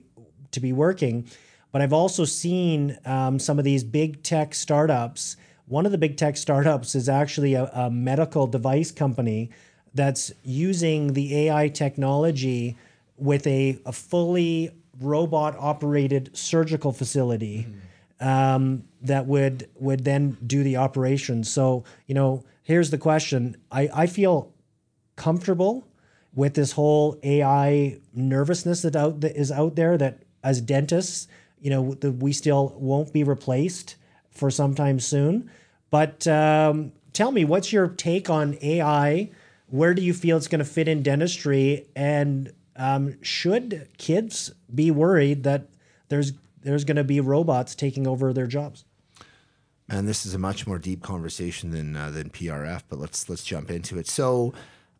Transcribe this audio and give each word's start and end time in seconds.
to 0.52 0.59
be 0.59 0.73
working. 0.73 1.27
But 1.71 1.81
I've 1.81 1.93
also 1.93 2.25
seen 2.25 2.97
um, 3.05 3.38
some 3.39 3.59
of 3.59 3.65
these 3.65 3.83
big 3.83 4.23
tech 4.23 4.55
startups. 4.55 5.38
One 5.67 5.86
of 5.86 5.91
the 5.91 5.99
big 5.99 6.17
tech 6.17 6.36
startups 6.36 6.95
is 6.95 7.08
actually 7.08 7.53
a, 7.53 7.65
a 7.65 7.91
medical 7.91 8.47
device 8.47 8.91
company 8.91 9.52
that's 9.93 10.31
using 10.43 11.13
the 11.13 11.47
AI 11.47 11.67
technology 11.69 12.77
with 13.17 13.45
a, 13.47 13.79
a 13.85 13.91
fully 13.91 14.71
robot 14.99 15.55
operated 15.57 16.35
surgical 16.35 16.91
facility 16.91 17.67
um, 18.19 18.83
that 19.01 19.25
would 19.25 19.69
would 19.75 20.03
then 20.03 20.37
do 20.45 20.63
the 20.63 20.77
operation. 20.77 21.43
So, 21.43 21.83
you 22.05 22.15
know, 22.15 22.43
here's 22.63 22.91
the 22.91 22.97
question. 22.97 23.57
I, 23.71 23.89
I 23.93 24.07
feel 24.07 24.53
comfortable 25.15 25.87
with 26.33 26.53
this 26.53 26.73
whole 26.73 27.17
AI 27.23 27.99
nervousness 28.13 28.81
that 28.83 28.95
out 28.95 29.21
that 29.21 29.35
is 29.35 29.51
out 29.51 29.75
there 29.75 29.97
that 29.97 30.23
as 30.43 30.61
dentists, 30.61 31.27
you 31.59 31.69
know, 31.69 31.81
we 31.81 32.31
still 32.33 32.73
won't 32.77 33.11
be 33.11 33.23
replaced 33.23 33.95
for 34.31 34.51
some 34.51 34.75
time 34.75 34.99
soon. 34.99 35.49
But 35.89 36.27
um, 36.27 36.91
tell 37.13 37.31
me, 37.31 37.45
what's 37.45 37.73
your 37.73 37.87
take 37.87 38.29
on 38.29 38.57
AI? 38.61 39.29
Where 39.69 39.93
do 39.93 40.01
you 40.01 40.13
feel 40.13 40.37
it's 40.37 40.47
going 40.47 40.59
to 40.59 40.65
fit 40.65 40.87
in 40.87 41.03
dentistry? 41.03 41.87
And 41.95 42.51
um, 42.75 43.21
should 43.21 43.87
kids 43.97 44.51
be 44.73 44.91
worried 44.91 45.43
that 45.43 45.69
there's 46.09 46.33
there's 46.61 46.83
going 46.83 46.97
to 46.97 47.03
be 47.03 47.21
robots 47.21 47.75
taking 47.75 48.07
over 48.07 48.33
their 48.33 48.47
jobs? 48.47 48.85
And 49.87 50.07
this 50.07 50.25
is 50.25 50.33
a 50.33 50.39
much 50.39 50.67
more 50.67 50.77
deep 50.77 51.01
conversation 51.01 51.71
than 51.71 51.95
uh, 51.95 52.11
than 52.11 52.29
PRF, 52.29 52.83
but 52.89 52.99
let's 52.99 53.29
let's 53.29 53.43
jump 53.43 53.71
into 53.71 53.97
it. 53.97 54.07
So, 54.07 54.53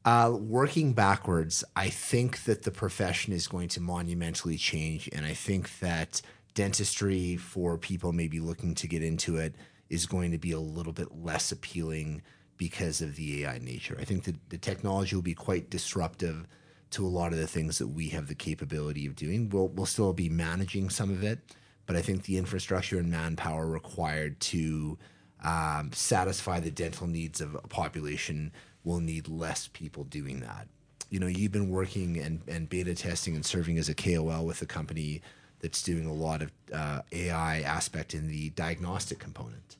uh, 0.05 0.35
working 0.39 0.93
backwards, 0.93 1.63
I 1.75 1.89
think 1.89 2.43
that 2.43 2.63
the 2.63 2.71
profession 2.71 3.33
is 3.33 3.47
going 3.47 3.69
to 3.69 3.81
monumentally 3.81 4.58
change, 4.58 5.09
and 5.13 5.25
I 5.25 5.33
think 5.33 5.79
that 5.79 6.21
dentistry 6.55 7.37
for 7.37 7.77
people 7.77 8.11
maybe 8.11 8.39
looking 8.39 8.73
to 8.75 8.87
get 8.87 9.03
into 9.03 9.37
it 9.37 9.55
is 9.89 10.05
going 10.05 10.31
to 10.31 10.37
be 10.37 10.52
a 10.52 10.59
little 10.59 10.93
bit 10.93 11.15
less 11.15 11.52
appealing 11.52 12.21
because 12.59 13.02
of 13.02 13.15
the 13.15 13.45
AI 13.45 13.58
nature. 13.58 13.97
I 13.99 14.03
think 14.03 14.25
that 14.25 14.36
the 14.49 14.58
technology 14.58 15.15
will 15.15 15.23
be 15.23 15.33
quite 15.33 15.71
disruptive 15.71 16.45
to 16.92 17.05
a 17.05 17.08
lot 17.08 17.31
of 17.31 17.39
the 17.39 17.47
things 17.47 17.80
that 17.80 17.87
we 17.87 18.09
have 18.09 18.27
the 18.27 18.36
capability 18.36 19.08
of 19.08 19.15
doing. 19.15 19.49
We'll 19.49 19.70
we'll 19.70 19.87
still 19.87 20.14
be 20.14 20.30
managing 20.30 20.92
some 20.92 21.09
of 21.09 21.23
it, 21.23 21.39
but 21.87 21.95
I 21.95 22.03
think 22.03 22.23
the 22.23 22.37
infrastructure 22.37 22.99
and 22.99 23.09
manpower 23.09 23.65
required 23.65 24.39
to 24.42 24.99
um, 25.43 25.92
satisfy 25.93 26.59
the 26.59 26.70
dental 26.70 27.08
needs 27.08 27.39
of 27.42 27.55
a 27.55 27.67
population 27.67 28.52
will 28.83 28.99
need 28.99 29.30
less 29.30 29.70
people 29.70 30.03
doing 30.03 30.41
that. 30.41 30.67
You 31.09 31.20
know, 31.20 31.27
you've 31.27 31.52
been 31.52 31.70
working 31.70 32.17
and, 32.17 32.41
and 32.47 32.70
beta 32.70 32.93
testing 32.93 33.36
and 33.36 33.45
serving 33.45 33.77
as 33.77 33.87
a 33.87 33.95
KOL 33.95 34.45
with 34.45 34.61
a 34.61 34.65
company 34.65 35.21
that's 35.61 35.81
doing 35.81 36.05
a 36.05 36.14
lot 36.14 36.41
of 36.41 36.52
uh, 36.73 37.02
AI 37.11 37.61
aspect 37.61 38.14
in 38.14 38.27
the 38.27 38.49
diagnostic 38.52 39.20
component. 39.20 39.77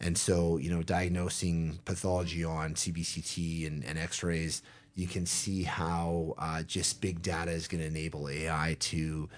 And 0.00 0.16
so, 0.16 0.58
you 0.58 0.70
know, 0.70 0.82
diagnosing 0.82 1.80
pathology 1.84 2.44
on 2.44 2.74
CBCT 2.74 3.66
and, 3.66 3.84
and 3.84 3.98
x 3.98 4.22
rays, 4.22 4.62
you 4.94 5.06
can 5.06 5.26
see 5.26 5.62
how 5.62 6.34
uh, 6.38 6.62
just 6.62 7.00
big 7.00 7.22
data 7.22 7.50
is 7.50 7.68
going 7.68 7.80
to 7.80 7.86
enable 7.86 8.28
AI 8.28 8.76
to, 8.80 9.28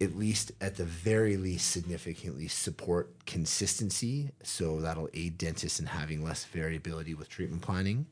at 0.00 0.16
least 0.16 0.52
at 0.60 0.76
the 0.76 0.84
very 0.84 1.36
least, 1.36 1.70
significantly 1.70 2.48
support 2.48 3.24
consistency. 3.26 4.30
So 4.42 4.80
that'll 4.80 5.08
aid 5.14 5.38
dentists 5.38 5.80
in 5.80 5.86
having 5.86 6.24
less 6.24 6.44
variability 6.44 7.14
with 7.14 7.28
treatment 7.28 7.62
planning. 7.62 8.06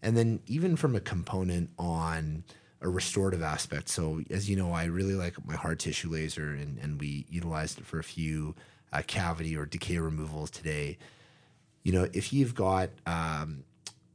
And 0.00 0.16
then, 0.16 0.40
even 0.46 0.76
from 0.76 0.96
a 0.96 1.00
component 1.00 1.70
on 1.78 2.44
a 2.80 2.88
restorative 2.88 3.42
aspect. 3.42 3.88
So, 3.88 4.22
as 4.28 4.50
you 4.50 4.56
know, 4.56 4.72
I 4.72 4.86
really 4.86 5.14
like 5.14 5.34
my 5.46 5.54
hard 5.54 5.78
tissue 5.78 6.10
laser, 6.10 6.50
and, 6.50 6.78
and 6.78 7.00
we 7.00 7.26
utilized 7.30 7.78
it 7.78 7.86
for 7.86 8.00
a 8.00 8.04
few 8.04 8.56
uh, 8.92 9.02
cavity 9.06 9.56
or 9.56 9.64
decay 9.64 9.98
removals 9.98 10.50
today 10.50 10.98
you 11.82 11.92
know, 11.92 12.08
if 12.12 12.32
you've 12.32 12.54
got 12.54 12.90
um, 13.06 13.64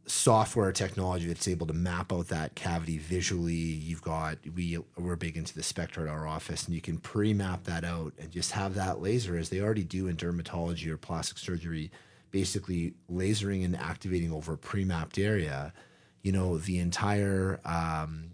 software 0.05 0.71
technology 0.71 1.27
that's 1.27 1.47
able 1.47 1.67
to 1.67 1.73
map 1.73 2.13
out 2.13 2.29
that 2.29 2.55
cavity 2.55 2.97
visually, 2.97 3.53
you've 3.53 4.01
got 4.01 4.37
we 4.55 4.79
we're 4.97 5.15
big 5.15 5.37
into 5.37 5.53
the 5.53 5.63
Spectra 5.63 6.03
at 6.03 6.09
our 6.09 6.25
office, 6.25 6.65
and 6.65 6.73
you 6.73 6.81
can 6.81 6.97
pre-map 6.97 7.65
that 7.65 7.83
out 7.83 8.13
and 8.17 8.31
just 8.31 8.51
have 8.51 8.73
that 8.75 9.01
laser 9.01 9.37
as 9.37 9.49
they 9.49 9.59
already 9.59 9.83
do 9.83 10.07
in 10.07 10.15
dermatology 10.15 10.87
or 10.87 10.97
plastic 10.97 11.37
surgery, 11.37 11.91
basically 12.31 12.93
lasering 13.11 13.65
and 13.65 13.75
activating 13.75 14.31
over 14.31 14.53
a 14.53 14.57
pre-mapped 14.57 15.17
area. 15.17 15.73
You 16.21 16.31
know, 16.31 16.57
the 16.57 16.79
entire 16.79 17.59
um, 17.65 18.31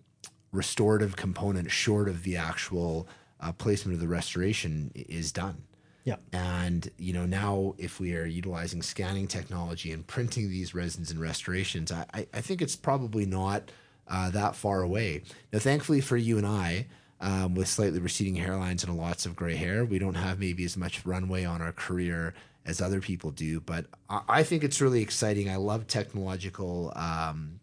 restorative 0.51 1.15
component, 1.15 1.69
short 1.71 2.07
of 2.07 2.23
the 2.23 2.38
actual 2.38 3.07
uh, 3.39 3.51
placement 3.51 3.95
of 3.95 4.01
the 4.01 4.07
restoration, 4.07 4.91
is 4.95 5.31
done. 5.31 5.63
Yeah. 6.03 6.17
And 6.33 6.89
you 6.97 7.13
know 7.13 7.25
now, 7.25 7.75
if 7.77 7.99
we 7.99 8.15
are 8.15 8.25
utilizing 8.25 8.81
scanning 8.81 9.27
technology 9.27 9.91
and 9.91 10.05
printing 10.05 10.49
these 10.49 10.75
resins 10.75 11.11
and 11.11 11.19
restorations, 11.19 11.91
I, 11.91 12.05
I, 12.13 12.41
think 12.41 12.61
it's 12.61 12.75
probably 12.75 13.25
not 13.25 13.71
uh, 14.07 14.29
that 14.31 14.55
far 14.55 14.81
away. 14.81 15.23
Now, 15.53 15.59
thankfully 15.59 16.01
for 16.01 16.17
you 16.17 16.37
and 16.37 16.45
I, 16.45 16.87
um, 17.21 17.55
with 17.55 17.69
slightly 17.69 17.99
receding 17.99 18.35
hairlines 18.35 18.83
and 18.83 18.97
lots 18.97 19.25
of 19.25 19.35
gray 19.35 19.55
hair, 19.55 19.85
we 19.85 19.97
don't 19.97 20.15
have 20.15 20.39
maybe 20.39 20.65
as 20.65 20.75
much 20.75 21.05
runway 21.05 21.45
on 21.45 21.61
our 21.61 21.71
career 21.71 22.33
as 22.65 22.81
other 22.81 22.99
people 22.99 23.31
do. 23.31 23.61
But 23.61 23.85
I, 24.09 24.21
I 24.27 24.43
think 24.43 24.65
it's 24.65 24.81
really 24.81 25.01
exciting. 25.01 25.49
I 25.49 25.55
love 25.55 25.87
technological 25.87 26.91
um, 26.97 27.61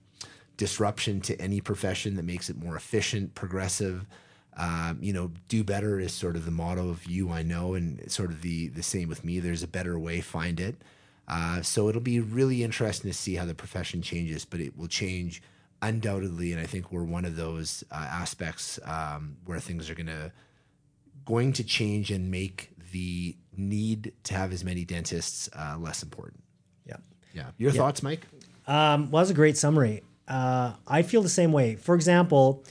disruption 0.56 1.20
to 1.22 1.38
any 1.38 1.60
profession 1.60 2.16
that 2.16 2.24
makes 2.24 2.48
it 2.48 2.56
more 2.56 2.74
efficient, 2.74 3.34
progressive 3.34 4.06
um, 4.60 4.98
you 5.00 5.15
know, 5.15 5.31
do 5.48 5.65
better 5.65 5.98
is 5.98 6.12
sort 6.12 6.37
of 6.37 6.44
the 6.44 6.50
motto 6.50 6.91
of 6.91 7.06
you, 7.06 7.31
I 7.31 7.43
know, 7.43 7.72
and 7.72 8.10
sort 8.12 8.31
of 8.31 8.43
the 8.43 8.69
the 8.69 8.82
same 8.82 9.09
with 9.09 9.25
me. 9.25 9.41
There's 9.41 9.62
a 9.62 9.69
better 9.69 9.98
way, 9.98 10.21
find 10.21 10.60
it. 10.60 10.76
Uh, 11.26 11.62
so 11.62 11.88
it'll 11.88 12.03
be 12.03 12.20
really 12.20 12.62
interesting 12.62 13.11
to 13.11 13.17
see 13.17 13.37
how 13.37 13.46
the 13.46 13.55
profession 13.55 14.02
changes, 14.02 14.44
but 14.44 14.61
it 14.61 14.76
will 14.76 14.88
change 14.88 15.43
undoubtedly, 15.81 16.52
and 16.52 16.61
I 16.61 16.67
think 16.67 16.93
we're 16.93 17.05
one 17.05 17.25
of 17.25 17.37
those 17.37 17.82
uh, 17.90 17.94
aspects 17.94 18.79
um, 18.84 19.38
where 19.46 19.61
things 19.61 19.88
are 19.88 19.94
gonna 19.94 20.31
going 21.25 21.55
to 21.55 21.64
change 21.64 22.11
and 22.11 22.31
make 22.31 22.70
the 22.93 23.37
need 23.56 24.12
to 24.25 24.34
have 24.34 24.52
as 24.52 24.62
many 24.62 24.84
dentists 24.84 25.49
uh, 25.56 25.76
less 25.79 26.02
important. 26.02 26.43
Yeah. 26.87 26.96
Yeah. 27.32 27.46
Your 27.56 27.73
thoughts, 27.73 28.02
Mike? 28.02 28.26
Um, 28.67 29.11
well, 29.11 29.23
that's 29.23 29.31
a 29.31 29.34
great 29.34 29.56
summary. 29.56 30.02
Uh, 30.29 30.75
I 30.87 31.02
feel 31.02 31.23
the 31.23 31.29
same 31.29 31.52
way. 31.52 31.76
For 31.76 31.94
example, 31.94 32.64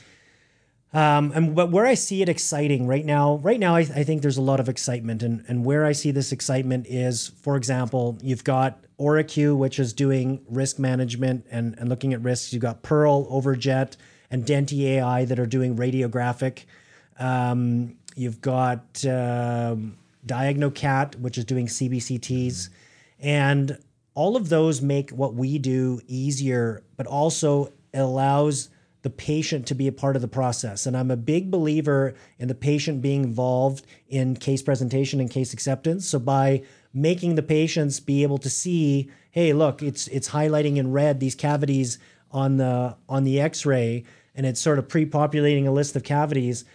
um, 0.92 1.32
and 1.36 1.56
but 1.56 1.70
where 1.70 1.86
I 1.86 1.94
see 1.94 2.22
it 2.24 2.30
exciting 2.30 2.88
right 2.88 3.06
now, 3.06 3.36
right 3.38 3.60
now, 3.60 3.76
I, 3.76 3.82
I 3.82 4.04
think 4.04 4.24
there's 4.24 4.38
a 4.38 4.42
lot 4.42 4.60
of 4.60 4.68
excitement, 4.68 5.22
and 5.22 5.44
and 5.48 5.64
where 5.64 5.86
I 5.86 5.92
see 5.92 6.10
this 6.10 6.32
excitement 6.32 6.88
is, 6.90 7.28
for 7.42 7.56
example, 7.56 8.18
you've 8.24 8.44
got 8.44 8.80
OraQ, 9.00 9.56
which 9.56 9.78
is 9.78 9.94
doing 9.94 10.42
risk 10.50 10.80
management 10.80 11.46
and 11.52 11.78
and 11.78 11.90
looking 11.90 12.14
at 12.14 12.22
risks. 12.22 12.54
You've 12.54 12.64
got 12.64 12.82
Pearl, 12.82 13.30
Overjet, 13.30 13.98
and 14.32 14.46
Denti 14.46 14.84
AI 14.86 15.26
that 15.26 15.40
are 15.40 15.46
doing 15.46 15.76
radiographic. 15.76 16.64
Um, 17.20 17.98
you've 18.16 18.42
got 18.42 19.06
um, 19.06 19.96
DiagnoCat, 20.26 21.18
which 21.18 21.38
is 21.38 21.46
doing 21.46 21.68
CBCTs, 21.68 22.70
and 23.20 23.78
all 24.16 24.36
of 24.36 24.50
those 24.50 24.82
make 24.82 25.12
what 25.12 25.36
we 25.36 25.60
do 25.60 26.02
easier, 26.08 26.84
but 26.98 27.06
also 27.06 27.72
allows 27.94 28.70
the 29.02 29.10
patient 29.10 29.66
to 29.68 29.76
be 29.76 29.88
a 29.88 29.92
part 29.92 30.16
of 30.16 30.22
the 30.22 30.28
process. 30.28 30.86
And 30.86 30.98
I'm 30.98 31.10
a 31.10 31.18
big 31.18 31.50
believer 31.50 32.16
in 32.38 32.48
the 32.48 32.56
patient 32.56 33.02
being 33.02 33.24
involved 33.24 33.86
in 34.10 34.36
case 34.36 34.62
presentation 34.62 35.20
and 35.20 35.30
case 35.30 35.54
acceptance. 35.54 36.08
So 36.08 36.20
by 36.20 36.64
making 36.94 37.36
the 37.36 37.44
patients 37.44 38.00
be 38.00 38.24
able 38.24 38.40
to 38.40 38.50
see, 38.50 39.10
hey, 39.32 39.54
look, 39.54 39.82
it's 39.82 40.08
it's 40.08 40.30
highlighting 40.30 40.78
in 40.78 40.92
red 40.92 41.20
these 41.20 41.36
cavities 41.36 41.98
on 42.32 42.58
the 42.58 42.96
on 43.08 43.24
the 43.24 43.40
X-ray, 43.40 44.04
and 44.36 44.46
it's 44.46 44.60
sort 44.60 44.80
of 44.80 44.90
pre-populating 44.90 45.68
a 45.68 45.72
list 45.72 45.96
of 45.96 46.04
cavities. 46.04 46.66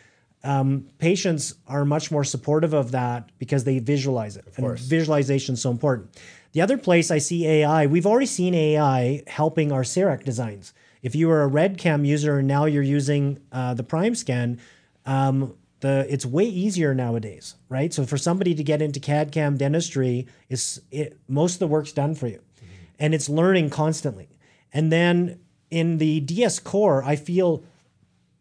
Um, 0.43 0.89
patients 0.99 1.55
are 1.67 1.87
much 1.87 2.11
more 2.11 2.25
supportive 2.25 2.75
of 2.75 2.91
that 2.93 3.31
because 3.39 3.65
they 3.65 3.79
visualize 3.79 4.37
it. 4.37 4.47
Of 4.47 4.59
and 4.59 4.79
visualization 4.79 5.55
is 5.55 5.63
so 5.63 5.71
important. 5.71 6.11
The 6.53 6.61
other 6.61 6.77
place 6.77 7.11
I 7.11 7.19
see 7.19 7.47
AI, 7.47 7.87
we've 7.87 8.07
already 8.07 8.27
seen 8.27 8.55
AI 8.55 9.23
helping 9.27 9.73
our 9.73 9.83
CEREC 9.83 10.23
designs. 10.23 10.75
If 11.05 11.15
you 11.15 11.31
are 11.31 11.45
a 11.45 11.51
RedCam 11.51 12.07
user 12.07 12.39
and 12.39 12.49
now 12.49 12.65
you're 12.65 12.83
using 12.83 13.39
uh, 13.53 13.75
the 13.75 13.83
Prime 13.83 14.15
Scan, 14.15 14.59
um, 15.05 15.55
the 15.81 16.07
it's 16.09 16.25
way 16.25 16.45
easier 16.45 16.95
nowadays, 16.95 17.57
right? 17.69 17.93
So 17.93 18.07
for 18.07 18.17
somebody 18.17 18.55
to 18.55 18.65
get 18.65 18.81
into 18.81 18.99
CAD 18.99 19.31
CAM 19.31 19.59
dentistry, 19.59 20.27
is 20.49 20.81
it, 20.91 21.19
most 21.29 21.55
of 21.55 21.59
the 21.59 21.67
work's 21.67 21.93
done 21.93 22.15
for 22.15 22.27
you, 22.27 22.39
mm-hmm. 22.39 22.75
and 22.99 23.15
it's 23.15 23.29
learning 23.29 23.69
constantly. 23.69 24.31
And 24.73 24.91
then 24.91 25.41
in 25.71 25.99
the 25.99 26.21
DS 26.21 26.59
Core, 26.59 27.05
I 27.05 27.17
feel 27.17 27.63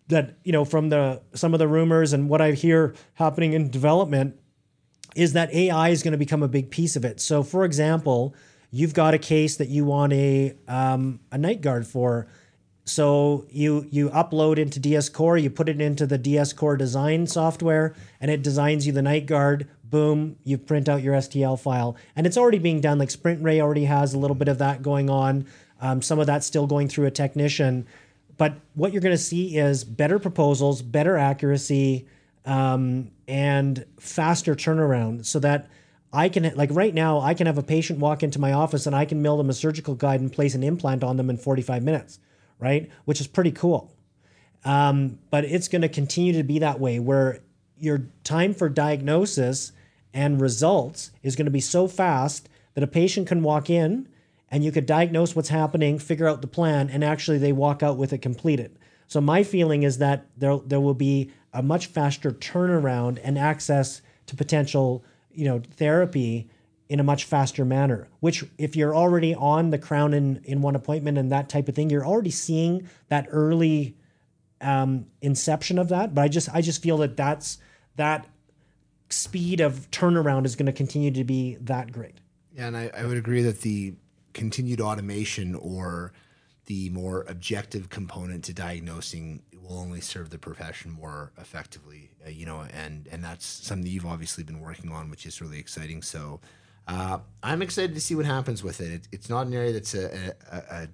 that 0.07 0.37
you 0.45 0.53
know 0.53 0.63
from 0.63 0.87
the 0.87 1.21
some 1.33 1.53
of 1.53 1.59
the 1.59 1.67
rumors 1.67 2.13
and 2.13 2.29
what 2.29 2.39
I 2.39 2.53
hear 2.53 2.95
happening 3.15 3.51
in 3.51 3.69
development 3.69 4.39
is 5.13 5.33
that 5.33 5.53
AI 5.53 5.89
is 5.89 6.01
going 6.01 6.13
to 6.13 6.17
become 6.17 6.43
a 6.43 6.47
big 6.47 6.71
piece 6.71 6.95
of 6.95 7.03
it. 7.03 7.19
So, 7.19 7.43
for 7.43 7.65
example, 7.65 8.35
you've 8.71 8.93
got 8.93 9.13
a 9.13 9.17
case 9.17 9.57
that 9.57 9.67
you 9.67 9.83
want 9.83 10.13
a 10.13 10.55
um, 10.69 11.19
a 11.29 11.37
night 11.37 11.59
guard 11.59 11.85
for. 11.85 12.27
So 12.85 13.45
you 13.49 13.87
you 13.91 14.09
upload 14.09 14.57
into 14.57 14.79
DS 14.79 15.09
Core, 15.09 15.37
you 15.37 15.49
put 15.49 15.69
it 15.69 15.79
into 15.79 16.05
the 16.05 16.17
DS 16.17 16.53
Core 16.53 16.75
design 16.75 17.27
software, 17.27 17.95
and 18.19 18.29
it 18.29 18.41
designs 18.41 18.85
you 18.85 18.93
the 18.93 19.01
night 19.01 19.25
guard. 19.25 19.67
Boom, 19.83 20.37
you 20.43 20.57
print 20.57 20.89
out 20.89 21.03
your 21.03 21.13
STL 21.15 21.59
file, 21.59 21.95
and 22.15 22.27
it's 22.27 22.37
already 22.37 22.59
being 22.59 22.81
done. 22.81 22.97
Like 22.97 23.11
Sprint 23.11 23.43
Ray 23.43 23.61
already 23.61 23.85
has 23.85 24.13
a 24.13 24.19
little 24.19 24.35
bit 24.35 24.47
of 24.47 24.57
that 24.57 24.81
going 24.81 25.09
on. 25.09 25.45
Um, 25.79 26.01
some 26.01 26.19
of 26.19 26.27
that's 26.27 26.47
still 26.47 26.67
going 26.67 26.87
through 26.87 27.05
a 27.05 27.11
technician. 27.11 27.85
But 28.37 28.55
what 28.73 28.91
you're 28.91 29.01
going 29.01 29.15
to 29.15 29.21
see 29.21 29.57
is 29.57 29.83
better 29.83 30.17
proposals, 30.17 30.81
better 30.81 31.17
accuracy, 31.17 32.07
um, 32.45 33.11
and 33.27 33.85
faster 33.99 34.55
turnaround 34.55 35.25
so 35.25 35.39
that 35.39 35.69
I 36.11 36.29
can, 36.29 36.51
like 36.55 36.69
right 36.71 36.93
now, 36.93 37.19
I 37.19 37.33
can 37.33 37.47
have 37.47 37.57
a 37.57 37.63
patient 37.63 37.99
walk 37.99 38.23
into 38.23 38.39
my 38.39 38.53
office 38.53 38.85
and 38.85 38.95
I 38.95 39.05
can 39.05 39.21
mail 39.21 39.37
them 39.37 39.49
a 39.49 39.53
surgical 39.53 39.95
guide 39.95 40.19
and 40.19 40.31
place 40.31 40.55
an 40.55 40.63
implant 40.63 41.03
on 41.03 41.17
them 41.17 41.29
in 41.29 41.37
45 41.37 41.83
minutes, 41.83 42.19
right? 42.59 42.89
Which 43.05 43.21
is 43.21 43.27
pretty 43.27 43.51
cool. 43.51 43.93
Um, 44.65 45.19
but 45.29 45.43
it's 45.45 45.67
going 45.67 45.81
to 45.81 45.89
continue 45.89 46.33
to 46.33 46.43
be 46.43 46.59
that 46.59 46.79
way 46.79 46.99
where 46.99 47.39
your 47.77 48.07
time 48.23 48.53
for 48.53 48.69
diagnosis 48.69 49.73
and 50.13 50.39
results 50.39 51.11
is 51.21 51.35
going 51.35 51.45
to 51.45 51.51
be 51.51 51.59
so 51.59 51.87
fast 51.87 52.47
that 52.75 52.83
a 52.83 52.87
patient 52.87 53.27
can 53.27 53.43
walk 53.43 53.69
in 53.69 54.07
and 54.49 54.63
you 54.63 54.71
could 54.71 54.85
diagnose 54.85 55.35
what's 55.35 55.49
happening, 55.49 55.97
figure 55.97 56.27
out 56.27 56.41
the 56.41 56.47
plan, 56.47 56.89
and 56.89 57.03
actually 57.03 57.39
they 57.39 57.51
walk 57.51 57.81
out 57.81 57.97
with 57.97 58.13
it 58.13 58.21
completed. 58.21 58.77
So 59.07 59.19
my 59.19 59.43
feeling 59.43 59.83
is 59.83 59.97
that 59.97 60.27
there 60.37 60.57
there 60.65 60.79
will 60.79 60.93
be 60.93 61.31
a 61.53 61.61
much 61.61 61.87
faster 61.87 62.31
turnaround 62.31 63.19
and 63.23 63.37
access 63.37 64.01
to 64.27 64.35
potential, 64.35 65.03
you 65.31 65.45
know, 65.45 65.61
therapy 65.77 66.49
in 66.93 66.99
a 66.99 67.03
much 67.03 67.25
faster 67.25 67.65
manner. 67.65 68.07
Which 68.19 68.45
if 68.59 68.75
you're 68.75 68.95
already 68.95 69.33
on 69.33 69.71
the 69.71 69.79
crown 69.79 70.13
in 70.13 70.41
in 70.45 70.61
one 70.61 70.75
appointment 70.75 71.17
and 71.17 71.31
that 71.31 71.49
type 71.49 71.67
of 71.67 71.73
thing, 71.73 71.89
you're 71.89 72.05
already 72.05 72.29
seeing 72.29 72.87
that 73.09 73.25
early 73.31 73.97
um, 74.61 75.07
inception 75.19 75.79
of 75.79 75.89
that. 75.89 76.13
But 76.13 76.21
I 76.21 76.27
just 76.27 76.53
I 76.53 76.61
just 76.61 76.83
feel 76.83 76.97
that 76.97 77.17
that's 77.17 77.57
that 77.95 78.27
speed 79.09 79.59
of 79.59 79.89
turnaround 79.89 80.45
is 80.45 80.55
going 80.55 80.67
to 80.67 80.71
continue 80.71 81.09
to 81.11 81.23
be 81.23 81.55
that 81.61 81.91
great. 81.91 82.19
Yeah, 82.55 82.67
and 82.67 82.77
I, 82.77 82.91
I 82.95 83.05
would 83.05 83.17
agree 83.17 83.41
that 83.41 83.61
the 83.61 83.95
continued 84.33 84.79
automation 84.79 85.55
or 85.55 86.13
the 86.67 86.91
more 86.91 87.25
objective 87.27 87.89
component 87.89 88.43
to 88.45 88.53
diagnosing 88.53 89.41
will 89.63 89.79
only 89.79 90.01
serve 90.01 90.29
the 90.29 90.37
profession 90.37 90.91
more 90.91 91.31
effectively, 91.39 92.11
uh, 92.25 92.29
you 92.29 92.45
know, 92.45 92.65
and 92.71 93.07
and 93.11 93.23
that's 93.23 93.45
something 93.45 93.91
you've 93.91 94.05
obviously 94.05 94.43
been 94.43 94.59
working 94.59 94.91
on, 94.91 95.09
which 95.09 95.25
is 95.25 95.41
really 95.41 95.57
exciting. 95.57 96.03
So 96.03 96.39
uh, 96.87 97.19
I'm 97.41 97.61
excited 97.61 97.95
to 97.95 98.01
see 98.01 98.15
what 98.15 98.25
happens 98.25 98.63
with 98.63 98.81
it. 98.81 98.91
it 98.91 99.07
it's 99.11 99.29
not 99.29 99.47
an 99.47 99.53
area 99.53 99.71
that's 99.71 99.93
a, 99.93 100.33
a, 100.51 100.57
a 100.57 100.87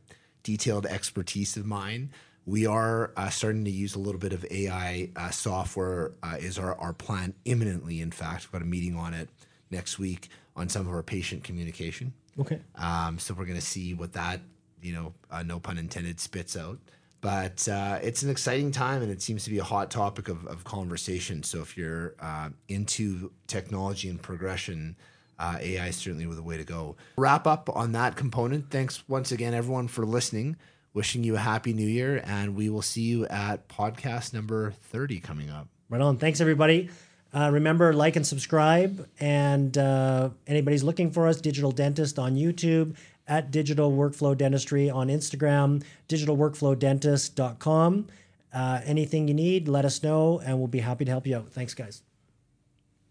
detailed 0.43 0.85
expertise 0.85 1.57
of 1.57 1.65
mine. 1.65 2.11
We 2.45 2.65
are 2.65 3.11
uh, 3.15 3.29
starting 3.29 3.65
to 3.65 3.71
use 3.71 3.95
a 3.95 3.99
little 3.99 4.19
bit 4.19 4.33
of 4.33 4.45
AI 4.49 5.09
uh, 5.15 5.29
software. 5.29 6.13
Uh, 6.23 6.37
is 6.39 6.57
our, 6.57 6.75
our 6.79 6.93
plan 6.93 7.33
imminently? 7.45 8.01
In 8.01 8.11
fact, 8.11 8.45
we've 8.45 8.51
got 8.51 8.61
a 8.61 8.65
meeting 8.65 8.95
on 8.95 9.13
it 9.13 9.29
next 9.69 9.99
week 9.99 10.29
on 10.55 10.67
some 10.69 10.87
of 10.87 10.93
our 10.93 11.03
patient 11.03 11.43
communication. 11.43 12.13
Okay. 12.39 12.59
Um, 12.75 13.19
so 13.19 13.33
we're 13.33 13.45
going 13.45 13.59
to 13.59 13.65
see 13.65 13.93
what 13.93 14.13
that, 14.13 14.41
you 14.81 14.93
know, 14.93 15.13
uh, 15.29 15.43
no 15.43 15.59
pun 15.59 15.77
intended, 15.77 16.19
spits 16.19 16.57
out. 16.57 16.79
But 17.21 17.67
uh, 17.67 17.99
it's 18.01 18.23
an 18.23 18.29
exciting 18.29 18.71
time 18.71 19.01
and 19.01 19.11
it 19.11 19.21
seems 19.21 19.43
to 19.43 19.49
be 19.49 19.59
a 19.59 19.63
hot 19.63 19.91
topic 19.91 20.29
of, 20.29 20.45
of 20.47 20.63
conversation. 20.63 21.43
So 21.43 21.59
if 21.59 21.77
you're 21.77 22.15
uh, 22.19 22.49
into 22.69 23.31
technology 23.47 24.09
and 24.09 24.21
progression, 24.21 24.95
uh, 25.39 25.57
AI 25.59 25.89
certainly 25.91 26.27
certainly 26.27 26.35
the 26.35 26.43
way 26.43 26.57
to 26.57 26.63
go. 26.63 26.95
Wrap 27.17 27.47
up 27.47 27.69
on 27.73 27.93
that 27.93 28.15
component. 28.15 28.69
Thanks 28.69 29.03
once 29.07 29.31
again, 29.31 29.53
everyone, 29.53 29.87
for 29.87 30.05
listening. 30.05 30.57
Wishing 30.93 31.23
you 31.23 31.35
a 31.35 31.39
happy 31.39 31.71
new 31.71 31.87
year, 31.87 32.21
and 32.25 32.55
we 32.55 32.69
will 32.69 32.81
see 32.81 33.03
you 33.03 33.25
at 33.27 33.69
podcast 33.69 34.33
number 34.33 34.71
30 34.71 35.19
coming 35.19 35.49
up. 35.49 35.67
Right 35.87 36.01
on. 36.01 36.17
Thanks, 36.17 36.41
everybody. 36.41 36.89
Uh, 37.33 37.51
remember, 37.53 37.93
like 37.93 38.15
and 38.15 38.25
subscribe. 38.25 39.07
And 39.19 39.77
uh, 39.77 40.31
anybody's 40.47 40.83
looking 40.83 41.11
for 41.11 41.27
us, 41.27 41.39
Digital 41.39 41.71
Dentist 41.71 42.17
on 42.17 42.35
YouTube, 42.35 42.95
at 43.27 43.51
Digital 43.51 43.91
Workflow 43.91 44.35
Dentistry 44.35 44.89
on 44.89 45.09
Instagram, 45.09 45.83
digitalworkflowdentist.com. 46.09 48.07
Uh, 48.51 48.81
anything 48.83 49.27
you 49.27 49.35
need, 49.35 49.67
let 49.67 49.85
us 49.85 50.01
know, 50.01 50.41
and 50.43 50.57
we'll 50.57 50.67
be 50.67 50.79
happy 50.79 51.05
to 51.05 51.11
help 51.11 51.27
you 51.27 51.37
out. 51.37 51.49
Thanks, 51.49 51.75
guys. 51.75 52.01